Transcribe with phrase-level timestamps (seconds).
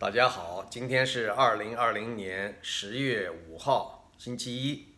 [0.00, 4.94] 大家好，今天是二零二零年十月五号，星期一。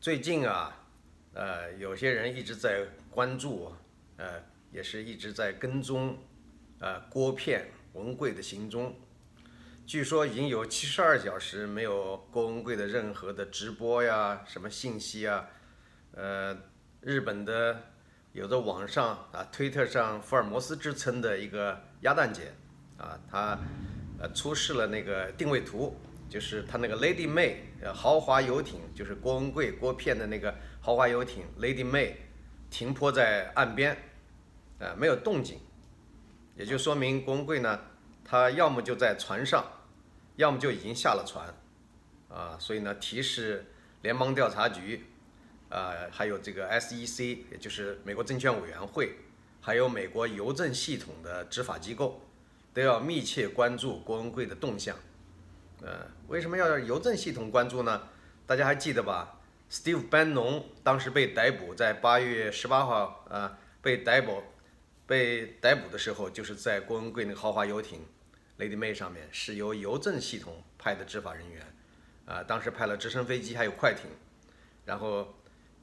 [0.00, 0.84] 最近啊，
[1.32, 3.72] 呃，有些人一直在关注，
[4.16, 6.18] 呃，也是一直在跟踪，
[6.80, 8.98] 呃，郭片文贵的行踪。
[9.86, 15.48] 据说已经有七十二小时没有郭文贵的任何的直播呀，什么信息啊，
[16.14, 16.58] 呃，
[17.00, 17.80] 日本的
[18.32, 22.54] 有的网上啊，推特上福尔摩斯之称的一个鸭蛋姐
[22.98, 23.58] 啊，他
[24.18, 25.96] 呃出示了那个定位图，
[26.28, 32.14] 就是他那个 Lady May 呃豪华游艇，就是郭文贵郭片的那个豪华游艇 Lady May
[32.70, 33.96] 停泊在岸边，
[34.78, 35.58] 呃没有动静，
[36.56, 37.80] 也就说明郭文贵呢，
[38.24, 39.64] 他要么就在船上。
[40.36, 41.46] 要么就已经下了船，
[42.28, 43.64] 啊，所以呢，提示
[44.02, 45.04] 联邦调查局，
[45.68, 49.14] 啊，还有这个 SEC，也就是美国证券委员会，
[49.60, 52.20] 还有美国邮政系统的执法机构，
[52.74, 54.94] 都要密切关注郭文贵的动向。
[55.80, 58.08] 呃，为什么要邮政系统关注呢？
[58.46, 64.42] 大家还记得吧？Steve Bannon 当时被逮捕，在八月十八号，啊，被逮捕，
[65.06, 68.00] 被逮捕的时候，就是在郭文贵那个豪华游艇。
[68.56, 71.66] Lady May 上面是由邮政系统派的执法人员，
[72.24, 74.08] 啊，当时派了直升飞机还有快艇，
[74.84, 75.34] 然后，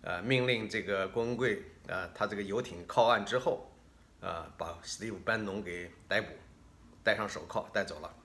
[0.02, 3.70] 呃，命令这个郭文贵，啊，他这个游艇靠岸之后，
[4.22, 6.28] 啊，把 Steve Bannon 给逮捕，
[7.04, 8.16] 戴上手铐带走了，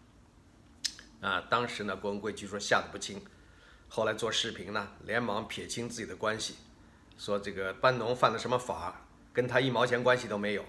[1.21, 3.21] 啊，当时呢，郭文贵据说吓得不轻，
[3.89, 6.57] 后来做视频呢，连忙撇清自己的关系，
[7.17, 10.65] 说这个班农犯了什么法，跟他一毛钱关系都没有。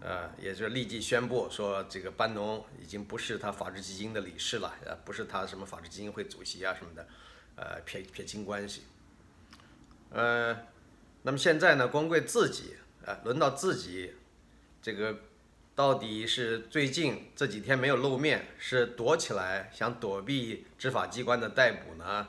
[0.00, 4.72] 呃，也就是立即宣布说，这个班农已经不是他法治基金的理事了，
[5.04, 7.08] 不是他什么法治基金会主席啊什么的，
[7.56, 8.84] 呃，撇撇清关系。
[10.10, 10.56] 呃，
[11.22, 14.14] 那么现在呢，光贵自己，呃，轮到自己，
[14.80, 15.18] 这个
[15.78, 22.26] 到底是最近这几天没有露面，是躲起来想躲避执法机关的逮捕呢，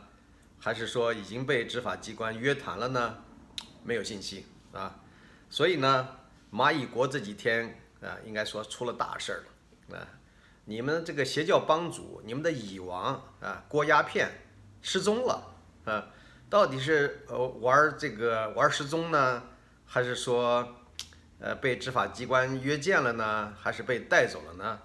[0.59, 3.23] 还是说已经被执法机关约谈了呢？
[3.83, 4.99] 没有信息啊，
[5.49, 6.15] 所以呢。
[6.51, 9.43] 蚂蚁国这几天啊，应该说出了大事儿
[9.91, 10.07] 了啊！
[10.65, 14.29] 你们这个邪教帮主，你们的蚁王啊，郭鸦片
[14.81, 16.07] 失踪了啊！
[16.49, 19.43] 到底是呃玩这个玩失踪呢，
[19.85, 20.75] 还是说
[21.39, 24.79] 呃被执法机关约见了呢，还是被带走了呢？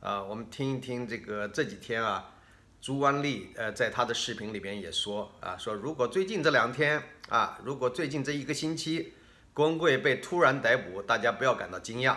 [0.00, 2.34] 啊，我们听一听这个这几天啊，
[2.80, 9.14] 朱安丽呃在他的视频里边也说啊，说如果最近这两天啊，如果最近这一个星期。
[9.52, 12.14] 郭文贵被突然逮捕，大家不要感到惊讶，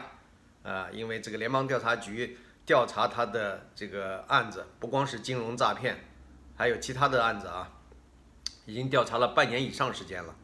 [0.61, 5.97] 啊，因为这个联邦调查局调查他的这个案子，不光是金融诈骗，
[6.55, 7.72] 还有其他的案子啊，
[8.67, 10.35] 已经调查了半年以上时间了。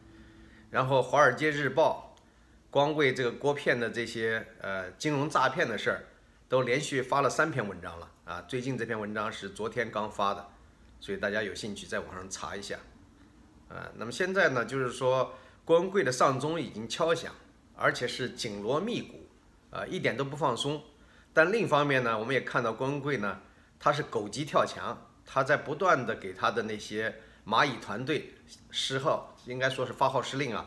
[0.68, 2.09] 然后《华尔街日报》
[2.70, 6.04] 光为这个郭片的这些呃金融诈骗的事儿，
[6.48, 8.40] 都连续发了三篇文章了啊。
[8.48, 10.48] 最近这篇文章是昨天刚发的，
[11.00, 12.78] 所以大家有兴趣在网上查一下，
[13.68, 15.34] 啊，那么现在呢，就是说。
[15.62, 17.32] 郭文贵的丧钟已经敲响，
[17.76, 19.28] 而且是紧锣密鼓，
[19.70, 20.82] 啊，一点都不放松。
[21.32, 23.40] 但另一方面呢，我们也看到郭文贵呢，
[23.78, 27.14] 他是狗急跳墙，他在不断的给他的那些
[27.46, 28.34] 蚂蚁团队
[28.72, 30.66] 施号，应该说是发号施令啊，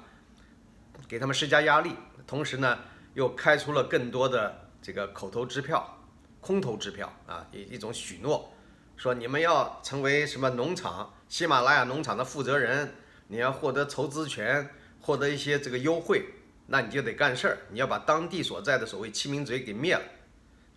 [1.07, 1.95] 给他们施加压力。
[2.25, 2.79] 同时呢，
[3.13, 5.97] 又开出了更多的这个口头支票、
[6.39, 8.53] 空头支票啊，一一种许诺，
[8.97, 12.95] 说你们要成为什么农场，喜马拉雅农场的负责人，
[13.27, 14.69] 你要获得筹资权。
[15.05, 16.23] 获得一些这个优惠，
[16.67, 20.01] 那你就得干事儿，你要把当地所在的所谓七名嘴给灭了，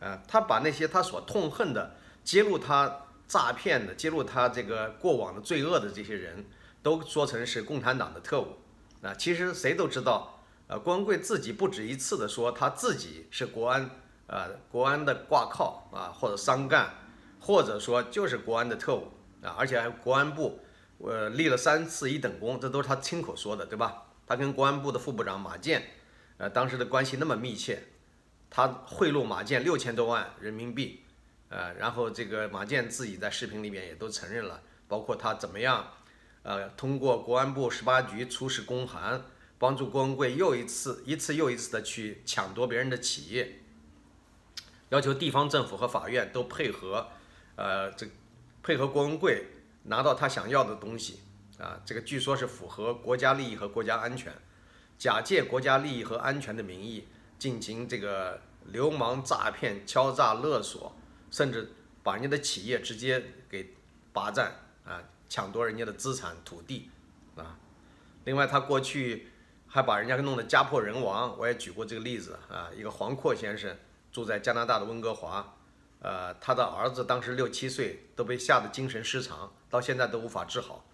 [0.00, 1.94] 啊，他把那些他所痛恨的、
[2.24, 2.92] 揭露他
[3.28, 6.44] 诈骗的、揭露他这个过往的罪恶的这些人
[6.82, 8.58] 都说成是共产党的特务，
[9.06, 13.88] 啊，其实谁都知道，呃，郭文贵自己不止一次的说他自己是国安，
[14.26, 16.92] 呃，国安的挂靠啊，或者商干，
[17.40, 19.12] 或者说就是国安的特务
[19.42, 20.60] 啊，而且还国安部，
[20.98, 24.02] 呃，立了三次一等功，这都是他亲口说的，对吧？
[24.26, 25.84] 他跟国安部的副部长马建，
[26.38, 27.84] 呃，当时的关系那么密切，
[28.50, 31.04] 他贿赂马建六千多万人民币，
[31.48, 35.92] 呃，然后这个马建自己在视频里面也都承认了，包括他怎么样，
[36.46, 39.24] 呃，通过国安部十八局出示公函，
[39.58, 43.62] 帮助郭文贵又一次一次又一次的去抢夺别人的企业，
[44.90, 47.08] 要求地方政府和法院都配合，
[47.56, 48.06] 呃，这
[48.62, 49.46] 配合郭文贵
[49.82, 51.18] 拿到他想要的东西。
[51.58, 54.32] 啊，这个据说是符合国家利益和国家安全，
[54.96, 57.08] 假借国家利益和安全的名义
[57.40, 60.94] 进行这个流氓诈骗、敲诈勒索，
[61.30, 61.72] 甚至
[62.04, 63.74] 把人家的企业直接给
[64.12, 66.90] 霸占啊，抢夺人家的资产土地
[67.36, 67.58] 啊。
[68.24, 69.28] 另外，他过去
[69.66, 72.70] 还把人家弄得家破人亡，我也举过这个例子啊。
[72.74, 73.76] 一个黄阔先生
[74.12, 75.56] 住在加拿大的温哥华，
[76.00, 80.84] 呃，他的儿子当时六七岁都被吓得精神失常，到现在都无法治好。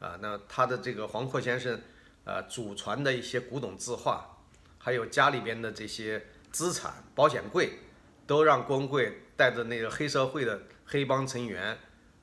[0.00, 1.80] 啊，那他的这个黄阔先生，
[2.24, 4.38] 呃，祖传的一些古董字画，
[4.78, 7.78] 还有家里边的这些资产、保险柜，
[8.26, 11.78] 都让郭文贵带着那个黑社会的黑帮成员，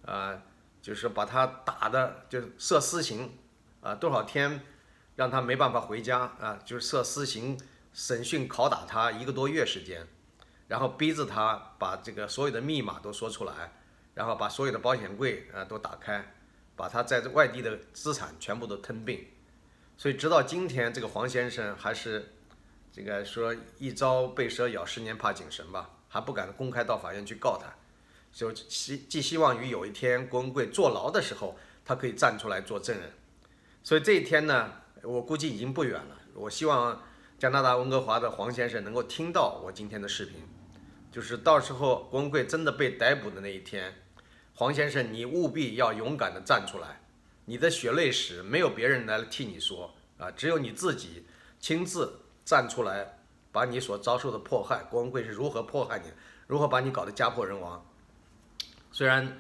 [0.06, 0.42] 啊，
[0.82, 3.38] 就是把他打的就设私刑，
[3.82, 4.62] 啊，多少天
[5.16, 7.60] 让他没办法回家啊，就是设私刑，
[7.94, 10.08] 审讯拷打他一个多月时间，
[10.68, 13.74] 然后逼着他把这个所有的密码都说出来，
[14.14, 16.34] 然后把所有的保险柜啊都打开。
[16.76, 19.28] 把他在外地的资产全部都吞并，
[19.98, 22.36] 所以直到今天，这个黄先生还是
[22.90, 27.68] 这个说一朝被蛇咬，十年怕井绳吧，还不敢公开到法院去告他，
[28.32, 33.12] 就希寄希望于有一天郭文贵坐牢的时候，他可以站出来做证人。
[33.84, 34.72] 所以这一天呢，
[35.04, 36.18] 我估计已经不远了。
[36.36, 37.02] 我希望
[37.38, 40.36] 加拿大温哥华的黄先生能够听到我今天的视频，
[41.12, 43.94] 就是到时候郭文贵真的被逮捕的那一天。
[44.54, 47.02] 黄先生，你务必要勇敢地站出来，
[47.46, 51.26] 你的血泪史没有别人来替你说啊，只有你自己
[51.60, 53.20] 亲自站出来，
[53.52, 56.12] 把你所遭受的迫害，郭文贵是如何迫害你，
[56.46, 57.86] 如何把你搞得家破人亡。
[58.92, 59.38] 虽然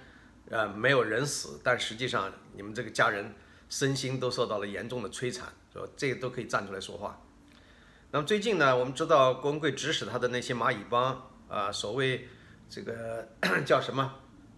[0.49, 3.33] 呃没有人死，但实际上你们这个家人
[3.69, 7.21] 身心都受到了严重的摧残，说这个都可以站出来说话。
[8.11, 12.27] 那么最近呢，我们知道郭文贵指使他的那些蚂蚁帮啊，所谓
[12.69, 13.27] 这个
[13.65, 14.13] 叫什么？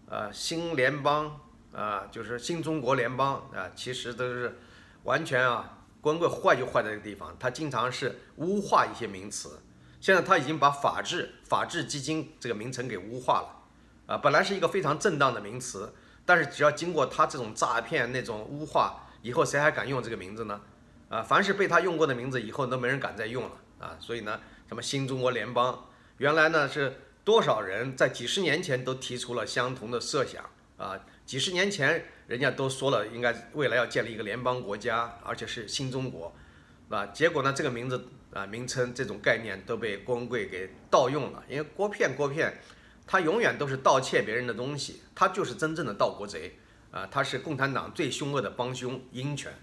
[0.09, 1.39] 啊，新联邦
[1.73, 4.57] 啊，就是新中国联邦啊，其实都是
[5.03, 9.59] 完全啊，光棍坏就坏在这个地方，他经常是污化一些名词。
[9.99, 13.60] 现在他已经把法治、法治基金这个名称给污化了
[14.11, 15.93] 啊，本来是一个非常正当的名词，
[16.25, 20.59] 但是只要经过他这种诈骗那种污化，以后谁还敢用这个名字呢？
[21.07, 23.95] 啊，凡是被他用过的名字，以后都没人敢再用了啊。
[24.01, 25.87] 所以呢，什么新中国联邦，
[26.17, 26.93] 原来呢是。
[27.23, 30.43] 多少人在几十年前都提出了相同的设想
[30.75, 30.99] 啊？
[31.23, 36.33] 几十年前人家都说了，应该未来要建立一个联邦国家，而且是新中国，
[36.89, 41.43] 啊，结果呢，这个名字啊、名称这种概念都被郭文贵给盗用了。
[41.47, 42.51] 因为郭片郭骗，
[43.11, 46.57] 他永远都是盗窃别人的东西，他就是真正的盗国贼
[46.91, 47.05] 啊！
[47.11, 49.53] 他是共产党最凶恶的帮凶鹰犬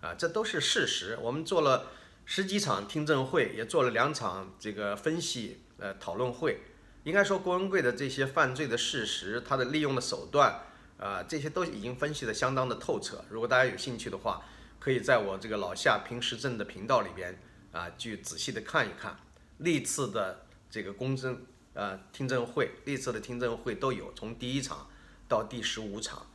[0.00, 0.14] 啊！
[0.14, 1.18] 这都是事实。
[1.20, 1.88] 我们做了
[2.24, 6.60] 十几场听证会，也做了两场这个分析呃讨论会。
[7.02, 10.60] 应该说，郭文贵的这些犯罪的事实，他的利用的手段，
[10.96, 13.24] 啊，这些都已经分析的相当的透彻。
[13.28, 14.40] 如果大家有兴趣的话，
[14.78, 17.36] 可以在我这个老夏评时政的频道里边
[17.72, 19.16] 啊，去仔细的看一看
[19.58, 21.44] 历次的这个公证
[21.74, 24.88] 呃听证会，历次的听证会都有，从第一场
[25.28, 26.26] 到第十五场，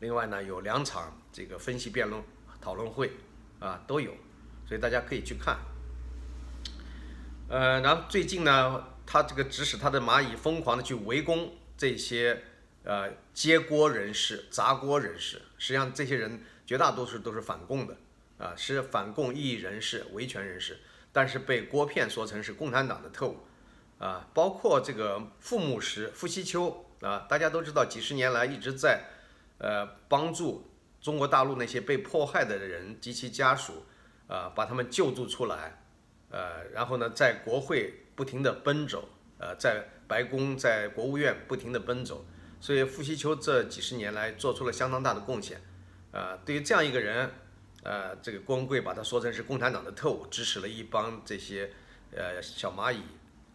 [0.00, 2.20] 另外呢有两场这个分析辩论
[2.60, 3.12] 讨论会
[3.60, 4.12] 啊都有，
[4.66, 5.58] 所以大家可以去看。
[7.48, 8.88] 呃，然后最近呢。
[9.08, 12.42] 他这个指使他的蚂蚁疯狂的去围攻这些
[12.82, 17.96] 呃接锅人士、砸锅人士，实际上这些人绝大多数都是反共的
[18.36, 20.80] 啊，是反共异议人士、维权人士，
[21.12, 23.46] 但是被郭片说成是共产党的特务
[23.98, 29.04] 啊，包括这个傅牧师、傅西秋啊，大家都知道几十年来一直在
[29.58, 30.70] 呃帮助
[31.00, 33.84] 中国大陆那些被迫害的人及其家属
[34.28, 35.82] 啊，把他们救助出来，
[36.30, 38.02] 呃，然后呢，在国会。
[38.16, 39.06] 不停地奔走，
[39.36, 42.24] 呃，在白宫、在国务院不停地奔走，
[42.62, 45.60] 所以傅西秋这几十年来做出了相当大的贡献，
[46.12, 47.30] 啊，对于这样一个人，
[47.82, 51.70] 呃，这个郭文贵把他说成是共产党的特务，指使了一帮这些
[52.10, 53.02] 呃小蚂蚁，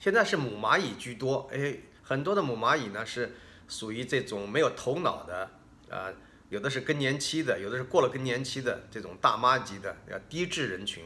[0.01, 3.35] 现在是母蚂蚁居多，哎，很多的母蚂蚁呢是
[3.67, 5.49] 属于这种没有头脑的，
[5.89, 6.11] 啊，
[6.49, 11.03] 有的是更年期的，有的是过了更年期的这种大妈级的，要低智人群，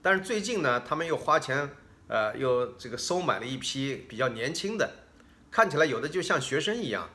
[0.00, 1.68] 但是最近呢，他们又花钱。
[2.10, 4.90] 呃，又这个收买了一批比较年轻的，
[5.50, 7.10] 看起来有的就像学生一样，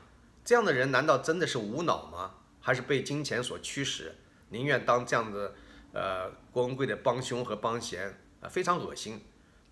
[0.45, 2.35] 这样的人难道真的是无脑吗？
[2.61, 4.13] 还是被金钱所驱使，
[4.49, 5.55] 宁愿当这样的
[5.93, 9.19] 呃郭文贵的帮凶和帮闲啊，非常恶心。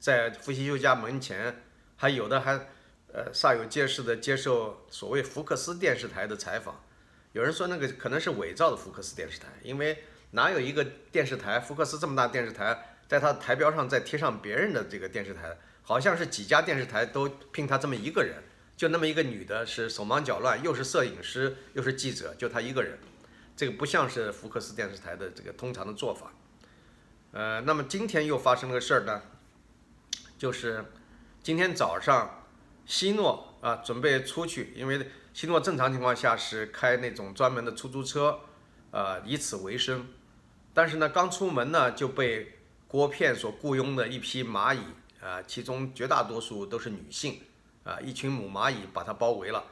[0.02, 1.62] 在福西修家门前，
[1.96, 2.54] 还有的还
[3.14, 6.84] 呃煞有介事的接受所谓福克斯电视台的采访，
[7.34, 12.98] 有人说那个可能是伪造的福克斯电视台，因为哪有一个电视台福克斯这么大电视台？
[13.08, 18.38] 在他的台标上再贴上别人的这个电视台，好像是几家电视台都聘他这么一个人，
[18.76, 22.98] 就那么一个女的，是手忙脚乱，又是摄影师又是记者，就他一个人，
[23.56, 26.32] 这个不像是福克斯电视台的这个通常的做法。
[27.34, 29.22] 呃，那么今天又发生了个事儿呢，
[30.42, 30.84] 就是
[31.44, 32.48] 今天早上，
[32.88, 38.40] 希诺啊准备出去，因为希诺正常情况下是开那种专门的出租车，
[38.90, 40.08] 啊以此为生，
[40.74, 42.58] 但是呢刚出门呢就被。
[42.88, 44.80] 郭片所雇佣的一批蚂蚁
[45.22, 47.40] 啊，其中绝大多数都是女性
[47.86, 49.64] 啊，一群母蚂蚁把它包围了，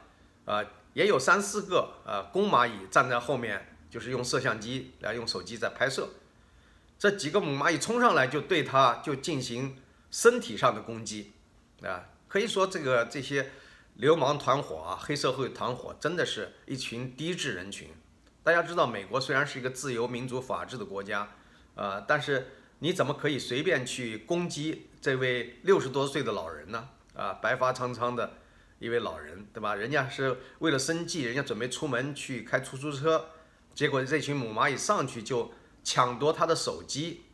[0.46, 6.08] 啊，也有三四个呃公蚂蚁站在后面，就是用摄像机来用手机在拍摄。
[6.98, 9.76] 这几个母蚂蚁冲上来就对它就进行
[10.10, 11.32] 身体上的攻击，
[11.82, 13.50] 啊，可以说这个这些
[13.94, 17.88] 流氓团伙啊，黑社会团伙真的是一群低智人群。
[18.42, 21.28] 大家知道，美国虽然是一个自由民主法治的国家，
[21.74, 26.88] 呃，但是你怎么可以随便去攻击这位六十多岁的老人呢？
[27.14, 28.38] 啊，白发苍苍的
[28.78, 29.74] 一位老人，对吧？
[29.74, 33.26] 人家是为了生计，人家准备出门去开出租车，
[33.74, 35.52] 结果这群母蚂蚁上去就
[35.84, 37.24] 抢夺他的手机，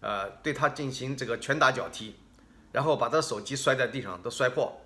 [0.00, 2.16] 呃，对他进行这个拳打脚踢，
[2.76, 4.82] 然后把他手机摔在地上都摔破，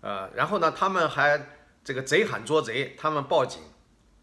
[0.00, 1.48] 呃，然后呢，他们还
[1.82, 3.60] 这个贼喊捉贼，他们报警。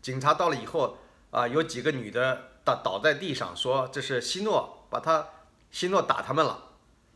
[0.01, 0.97] 警察到了以后，
[1.29, 5.27] 啊，有几个女的倒倒在地上，说这是希诺把他
[5.69, 6.69] 希诺打他们了，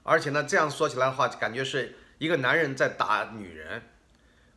[0.04, 3.82] 而且呢，这样说起来的话，感觉是一个男人在打女人，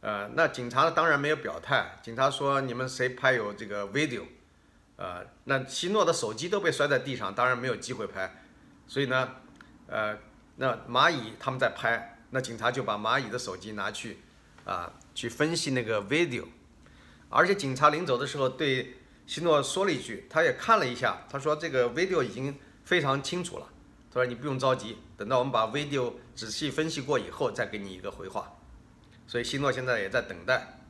[0.00, 4.22] 呃，那警察当然没有表态，警察说你们谁拍有这个 video，
[4.96, 8.42] 呃，那希诺的手机都被摔在地上，当然没有机会拍，
[8.88, 9.36] 所以呢，
[9.86, 10.18] 呃，
[10.60, 14.18] 那蚂蚁他们在拍，那警察就把蚂蚁的手机拿去，
[14.66, 16.44] 啊，去分析那个 video。
[17.30, 23.66] 而且警察临走的时候对希诺说了一句，他也看了一下，他说这个 video 已经非常清楚了，
[24.12, 28.52] 他说你不用着急，等到我们把 video 仔细分析过以后再给你一个回话。
[29.26, 30.80] 所以希诺现在也在等待，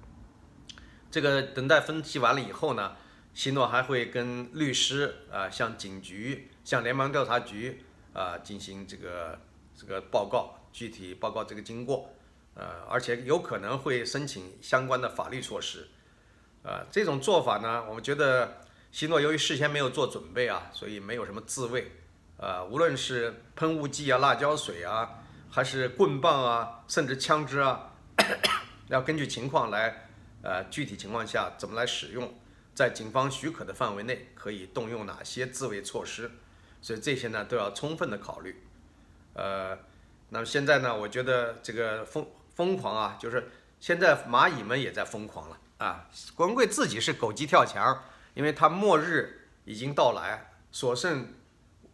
[1.12, 2.96] 这个等待分析完了以后呢，
[3.34, 9.38] 希诺还会跟律师啊，向警局、向联邦调查局啊进行这个
[9.80, 12.10] 这个报告，具体报告这个经过，
[12.54, 15.88] 呃，而且有可能会申请相关的法律措施。
[16.62, 18.60] 呃，这种做法呢，我们觉得
[18.92, 21.90] 希诺由于事先没有做准备啊，所以没有什么自卫。
[22.36, 25.08] 呃，无论是喷雾剂啊、辣椒水啊，
[25.50, 27.94] 还是棍棒啊，甚至枪支啊，
[28.88, 30.10] 要根据情况来，
[30.42, 32.30] 呃，具体情况下怎么来使用，
[32.74, 36.30] 在警方许可的范围内可以动用哪些自卫措施，
[36.82, 38.62] 所以这些呢都要充分的考虑。
[39.40, 39.78] 呃，
[40.28, 45.58] 那么现在呢，我觉得这个疯疯狂啊，就是现在蚂蚁们也在疯狂了。
[45.78, 48.04] 啊，郭文贵自己是狗急跳墙，
[48.34, 51.28] 因为他末日已经到来，所剩，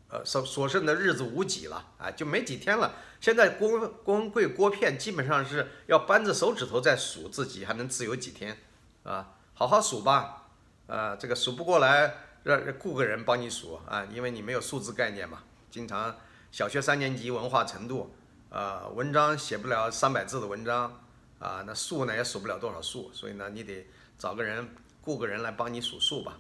[0.09, 2.97] 呃，所所剩的日子无几了，啊，就没几天了。
[3.21, 8.59] 现在郭郭文贵郭片基本上是要扳着手指头在数自己还能自由几天，
[9.05, 10.49] 啊，好好数吧，
[10.89, 16.17] 啊，这个数不过来，让雇个人帮你数啊，因为你没有数字概念嘛，经常
[16.51, 18.15] 小学三年级文化程度，
[18.51, 21.01] 啊，文章写不了三百字的文章。
[21.39, 23.87] 啊，那数呢也数不了多少数，所以呢，你得
[24.17, 24.67] 找个人
[25.03, 26.39] 雇个人来帮你数数吧。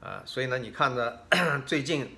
[0.00, 1.26] 啊，所以呢，你看着
[1.66, 2.16] 最近，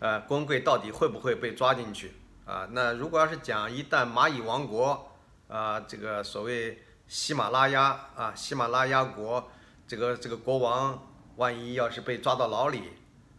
[0.00, 2.12] 呃，光贵到底会不会被抓进去？
[2.44, 5.12] 啊，那如果要是讲一旦蚂蚁王国
[5.46, 9.48] 啊，这个所谓喜马拉雅啊，喜马拉雅国
[9.86, 11.00] 这个这个国王，
[11.36, 12.82] 万一要是被抓到牢里，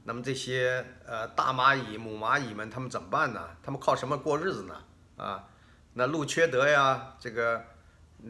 [0.09, 3.47] 那么这些呃大蚂蚁、母蚂蚁们他们怎么办呢？
[3.61, 4.75] 他们靠什么过日子呢？
[5.17, 5.47] 啊，
[5.93, 7.63] 那路缺德呀，这个。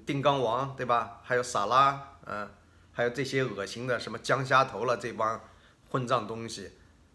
[0.05, 1.19] 定缸王对吧？
[1.23, 2.47] 还有萨拉，嗯，
[2.91, 5.41] 还有这些恶心的什么江虾头了这帮
[5.89, 6.71] 混账东西，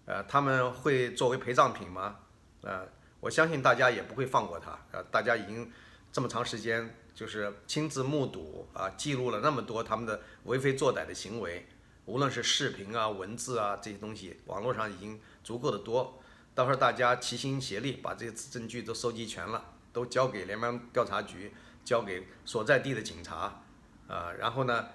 [0.06, 2.16] 呃，他们会作为陪葬品吗？
[2.62, 2.85] 呃，
[3.21, 4.76] 我相信大家也不会放过他。
[4.90, 5.71] 呃，大家已经
[6.11, 11.64] 这么长时间就是亲自目睹啊，记录了那么多他们的为非作歹的行为，
[12.06, 16.23] 无论是视频啊、文字啊这些东西，网络上已经足够的多。
[16.54, 21.52] 到时候大家齐心协力把这些证据都收集全了，都交给联邦调查局。
[21.84, 23.62] 交给所在地的警察，
[24.08, 24.87] 啊，然后呢，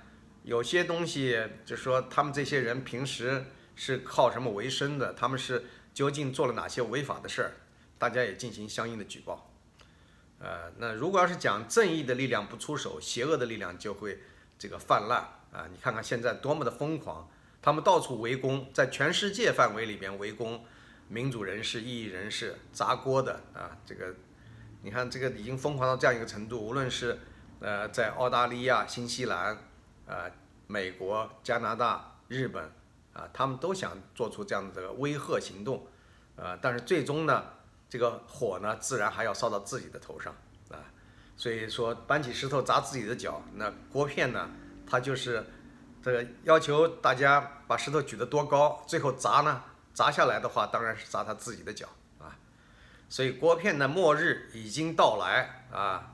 [0.41, 5.13] 有些东西就说他们这些人平时是靠什么为生的？
[5.13, 7.51] 他们是究竟做了哪些违法的事儿？
[7.99, 9.53] 大家也进行相应的举报。
[10.39, 14.23] 呃，那如果要是讲正义的力量不出手，邪恶的力量就会
[14.57, 15.65] 这个泛滥啊！
[15.71, 17.29] 你看看现在多么的疯狂，
[17.61, 20.63] 他们到处围攻，在全世界范围里边围攻
[21.07, 24.13] 民主人士、异议人士、砸锅的啊，这个。
[24.81, 27.19] 你看这个已经疯狂到这样一个程度，无论是
[27.59, 29.57] 呃在澳大利亚、新西兰、
[30.05, 30.31] 呃
[30.67, 32.63] 美国、加拿大、日本
[33.11, 35.85] 啊，他们都想做出这样的这个威吓行动，
[36.37, 37.43] 呃，但是最终呢，
[37.89, 40.33] 这个火呢自然还要烧到自己的头上
[40.69, 40.79] 啊，
[41.35, 44.49] 所以说搬起石头砸自己的脚，那锅片呢，
[44.89, 45.46] 他就是
[46.01, 49.62] 这个要求大家把石头举得多高，最后砸呢
[49.93, 52.36] 砸下来的话，当然是砸他自己的脚啊。
[53.08, 56.12] 所以锅片的末日已经到来啊，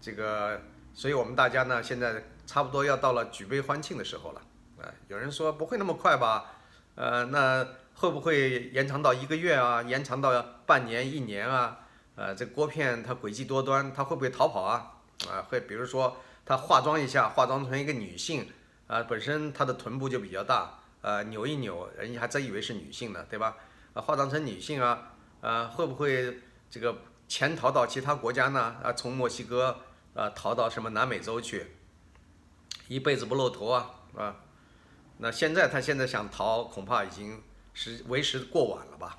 [0.00, 0.60] 这个，
[0.92, 4.42] 所以我们大家呢现在差不多要到了举杯欢庆的时候了
[4.78, 4.92] 啊。
[5.08, 6.52] 有人说不会那么快吧？
[6.94, 9.82] 呃，那会不会延长到一个月啊？
[9.82, 11.78] 延长到半年、一年啊？
[12.16, 14.92] 呃，这锅片它诡计多端，它会不会逃跑啊？
[15.28, 16.16] 啊，会比如说
[16.48, 18.48] 她化妆一下，化妆成一个女性
[18.86, 23.54] 啊，本身她的臀部就比较大，呃，扭一扭，人家还真以为是女性呢，对吧？
[23.92, 25.12] 啊，化妆成女性啊，
[25.42, 26.40] 啊，会不会
[26.70, 28.76] 这个潜逃到其他国家呢？
[28.82, 29.78] 啊，从墨西哥
[30.14, 31.66] 啊逃到什么南美洲去，
[32.88, 34.36] 一辈子不露头啊，啊，
[35.18, 37.42] 那现在她现在想逃，恐怕已经
[37.74, 39.18] 是为时过晚了吧？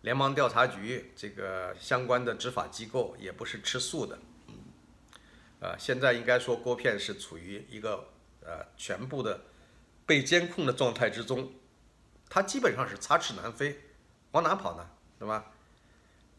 [0.00, 4.18] 联邦调查局这个相关的执法机构也不是吃素的，
[5.64, 8.08] 呃，现在应该说郭片是处于一个
[8.42, 9.40] 呃全部的
[10.04, 11.54] 被监控的状态之中，
[12.28, 13.80] 他基本上是插翅难飞，
[14.32, 14.90] 往哪跑呢？
[15.18, 15.52] 对吧？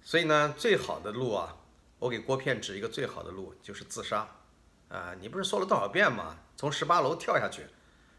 [0.04, 1.58] 所以呢，最好的路啊，
[1.98, 4.30] 我给郭片指一个最好的路，就是自杀，
[4.90, 6.38] 啊，你不是说了多少遍吗？
[6.56, 7.66] 从十八楼跳下去，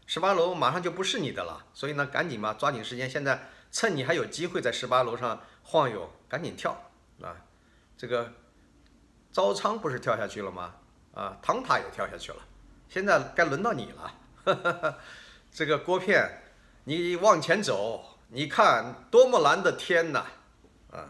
[0.05, 3.49] 十八楼马上就不是你的了，所以呢，赶紧吧，抓紧时间，现在。
[3.69, 6.89] 趁你还有机会在十八楼上晃悠，赶紧跳
[7.21, 7.35] 啊！
[7.97, 8.33] 这个
[9.29, 10.76] 招仓不是跳下去了吗？
[11.17, 12.37] 啊，唐塔也跳下去了，
[12.87, 14.95] 现在该轮到你了。
[15.51, 16.43] 这个郭片，
[16.83, 20.25] 你往前走，你看多么蓝的天呐！
[20.91, 21.09] 啊，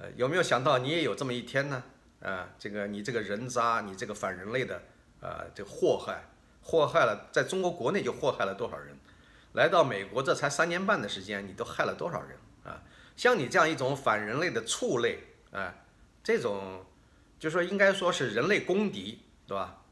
[0.00, 1.84] 呃，有没有想到你也有这么一天呢？
[2.20, 4.82] 啊，这个你这个人渣，你这个反人类的
[5.20, 6.24] 啊，这祸害，
[6.60, 8.98] 祸害了在中国国内就祸害了多少人？
[9.52, 12.82] 来到美国，这才三年半的时间，你都害了多少人啊？
[13.14, 15.20] 像你这样一种反人类的畜类
[15.52, 15.72] 啊，
[16.24, 16.84] 这种
[17.38, 19.82] 就说应该说是人类公敌，对吧？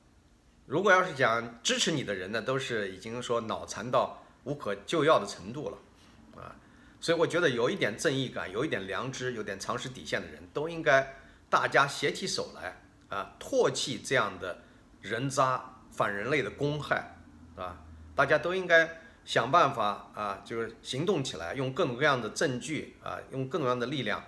[0.66, 5.78] 如果要是讲支持你的人呢，都是已经说脑残到无可救药的程度了
[6.42, 6.56] 啊。
[7.00, 11.14] 所以我觉得有一点正义感、有一点良知、有点常识底线的人都应该
[11.50, 14.62] 大家携起手来啊，唾弃这样的
[15.00, 17.16] 人渣、反人类的公害
[17.56, 17.78] 啊！
[18.14, 18.98] 大家都应该。
[19.24, 24.20] 想办法啊，就是行动起来，用各种各样的证据啊，用各种各样的力量，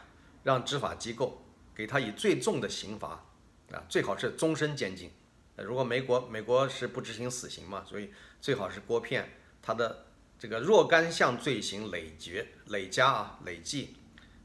[0.45, 1.44] 让执法机构
[1.75, 3.25] 给他以最重的刑罚
[3.73, 5.11] 啊，最好是终身监禁。
[5.57, 9.29] 如果美国美国是不执行死刑嘛，所以最好是郭片
[9.63, 10.07] 他的
[10.39, 13.97] 这个若干项罪行累结累加啊累计，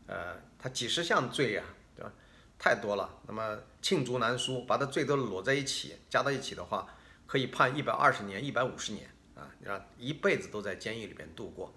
[0.08, 1.64] 呃，他几十项罪呀，
[1.96, 2.12] 对吧？
[2.58, 3.22] 太多了。
[3.28, 6.88] 那么罄竹难书，把他罪都摞在一起，加到一起的话，
[7.26, 9.10] 可以判一百二十年、一百五十年。
[9.36, 11.74] 啊，让一辈子都在监狱里边度过，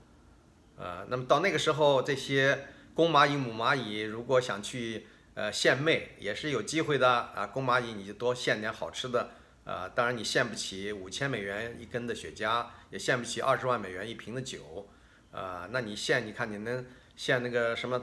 [0.77, 7.47] 呃，那么到那个时候，这些公蚂蚁、母蚂蚁如果想去呃献媚，也是有机会的啊。
[7.47, 9.31] 公蚂蚁你就多献点好吃的，
[9.65, 14.89] 啊，当然你献不起五千美元一根的雪茄，也献不起二十万美元一瓶的酒，
[15.31, 16.85] 啊，那你献，你看你能
[17.17, 18.03] 献那个什么，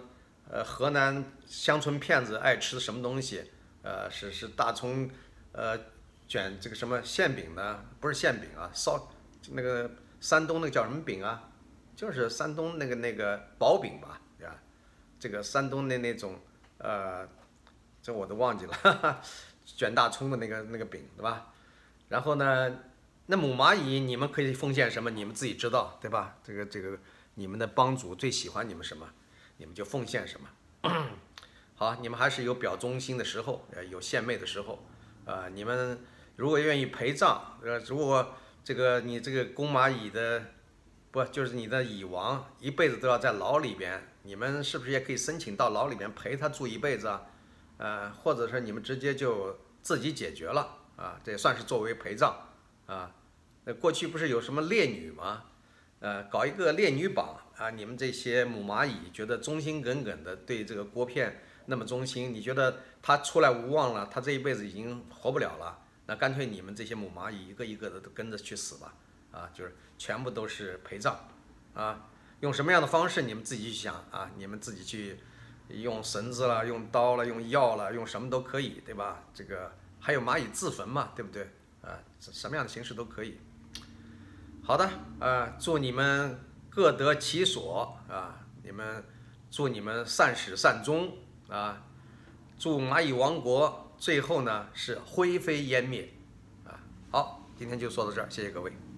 [0.50, 3.52] 呃，河南乡村骗子爱吃什么东西？
[3.82, 5.10] 呃，是是大葱，
[5.54, 5.80] 呃，
[6.28, 7.86] 卷这个什么馅饼呢？
[8.00, 9.12] 不是馅饼啊，烧。
[9.52, 9.89] 那个
[10.20, 11.50] 山东那个叫什么饼啊？
[11.96, 14.56] 就是山东那个那个薄饼吧，对吧？
[15.20, 16.39] 这个山东的那种
[16.80, 17.26] 呃，
[18.02, 19.22] 这我都忘记了，哈 哈
[19.65, 21.54] 卷大葱的那个那个饼，对吧？
[22.10, 22.80] 然后呢，
[23.28, 25.10] 那母蚂蚁你们可以奉献什么？
[25.12, 26.36] 你们自己知道，对吧？
[26.44, 26.98] 这个这个
[27.36, 29.08] 你们的帮主最喜欢你们什么，
[29.58, 30.50] 你们就奉献什么。
[31.76, 34.84] 好，你们还是有表忠心的时候，呃，有献媚的时候，
[35.26, 36.00] 啊，你们
[36.36, 38.36] 如果愿意陪葬，呃，如果。
[38.62, 40.44] 这个你这个公蚂蚁的，
[41.10, 44.09] 不就是你的蚁王一辈子都要在牢里边？
[44.23, 47.21] 你们是不是也可以申请到牢里面陪他住一辈子啊？
[47.77, 51.19] 呃，或者是你们直接就自己解决了啊？
[51.23, 52.47] 这也算是作为陪葬
[52.86, 53.12] 啊？
[53.65, 55.43] 那过去不是有什么烈女吗？
[55.99, 57.69] 呃，搞一个烈女榜啊？
[57.69, 64.10] 你们这些母蚂蚁觉得忠心耿耿的对这个锅片那么忠心，你觉得他出来无望了？
[64.12, 65.79] 他这一辈子已经活不了了？
[66.08, 68.93] 那干脆你们这些母蚂蚁一个一个的都跟着去死吧，
[69.32, 71.15] 啊，就是全部都是陪葬，
[71.75, 72.09] 啊，
[72.41, 75.19] 用什么样的方式你们自己去想啊，你们自己去
[75.67, 79.23] 用绳子了，用刀了，用药了，用什么都可以，对吧？
[79.34, 81.43] 这个还有蚂蚁自焚嘛，对不对？
[81.82, 83.39] 啊，什么样的形式都可以。
[84.63, 89.04] 好的，啊，祝你们各得其所啊，你们
[89.52, 91.17] 祝你们善始善终
[91.49, 91.84] 啊，
[92.58, 93.86] 祝蚂蚁王国。
[93.99, 96.10] 最后呢是灰飞烟灭，
[96.65, 96.80] 啊，
[97.12, 98.88] 好，今天就说到这儿，谢谢各位。